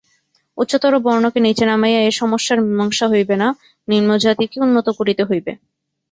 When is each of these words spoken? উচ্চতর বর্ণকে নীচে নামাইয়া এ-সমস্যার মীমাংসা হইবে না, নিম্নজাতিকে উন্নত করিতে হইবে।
উচ্চতর 0.57 0.93
বর্ণকে 1.05 1.39
নীচে 1.45 1.65
নামাইয়া 1.67 2.01
এ-সমস্যার 2.03 2.59
মীমাংসা 2.65 3.05
হইবে 3.11 3.35
না, 3.37 3.47
নিম্নজাতিকে 3.87 4.57
উন্নত 4.65 4.87
করিতে 4.99 5.23
হইবে। 5.29 5.51